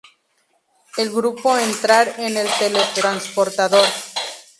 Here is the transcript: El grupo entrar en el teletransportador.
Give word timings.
El 0.97 1.11
grupo 1.11 1.55
entrar 1.59 2.15
en 2.19 2.35
el 2.35 2.47
teletransportador. 2.57 3.85